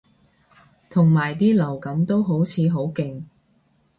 [0.89, 3.21] 同埋啲流感都好似好勁